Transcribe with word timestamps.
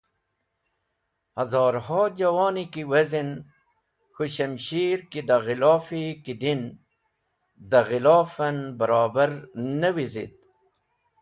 Hazorho 1.35 2.01
juwoni 2.17 2.65
ki 2.73 2.83
wezin 2.91 3.29
k̃hũ 4.13 4.25
shamshir 4.35 4.99
ki 5.11 5.21
da 5.27 5.37
ghilofi 5.45 6.03
ki 6.23 6.33
din, 6.41 6.61
da 7.69 7.79
ghilof 7.89 8.33
en 8.47 8.57
barobar 8.77 9.31
ne 9.79 9.89
wizit. 9.95 10.33